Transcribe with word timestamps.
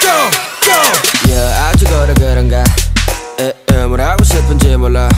go, 0.00 0.30
go. 0.62 1.34
야 1.34 1.68
아주 1.68 1.84
걸어 1.86 2.12
그런가? 2.14 2.64
에, 3.38 3.52
에, 3.70 3.84
뭐라고 3.86 4.24
싶은지 4.24 4.76
몰라. 4.76 5.08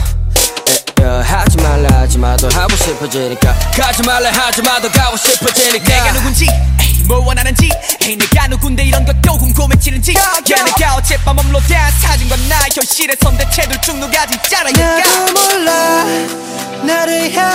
에, 0.99 1.03
에, 1.03 1.21
하지 1.21 1.57
말라 1.57 1.99
하지 1.99 2.17
마도 2.17 2.49
하고 2.49 2.75
싶어지니까. 2.75 3.53
가지 3.77 4.01
말라 4.03 4.29
하지 4.31 4.61
마도 4.61 4.89
가고 4.91 5.17
싶어지니까. 5.17 5.85
내가 5.85 6.11
누군지 6.13 6.45
에이, 6.81 7.03
뭘 7.07 7.19
원하는지 7.19 7.69
에이, 8.03 8.17
내가 8.17 8.47
누군데 8.47 8.83
이런 8.83 9.05
것도 9.05 9.37
궁금해지는지. 9.37 10.13
야, 10.15 10.19
야. 10.57 10.63
내가 10.63 10.95
어젯밤 10.95 11.37
업로드한 11.37 11.91
사진과 11.99 12.35
나 12.49 12.55
현실에 12.73 13.15
선대체들 13.21 13.81
중 13.81 13.99
누가 13.99 14.25
진짜라니까. 14.25 14.99
나도 14.99 15.33
몰라. 15.33 16.05
나를 16.83 17.33
향 17.33 17.54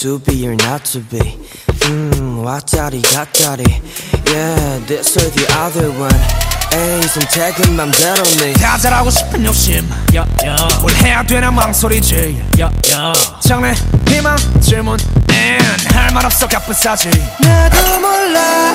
to 0.00 0.18
be 0.18 0.46
or 0.46 0.56
not 0.62 0.84
to 0.84 1.00
be. 1.08 1.38
음, 1.86 2.44
왔다리 2.44 3.00
갔다리. 3.00 3.64
Yeah, 4.26 4.86
this 4.86 5.16
or 5.18 5.30
the 5.30 5.46
other 5.56 5.88
one. 5.98 6.20
에이, 6.74 7.02
선택은 7.08 7.74
맘대로네 7.74 8.52
다 8.54 8.76
잘하고 8.76 9.08
싶은 9.08 9.44
욕심. 9.46 9.88
뭘 10.80 10.94
해야 10.96 11.22
되나 11.22 11.50
망설이지. 11.50 12.42
장래 13.40 13.72
희망 14.06 14.36
질문 14.60 14.98
할말 15.94 16.26
없어 16.26 16.46
가쁜 16.46 16.74
사지. 16.74 17.08
나도 17.40 18.00
몰라 18.00 18.74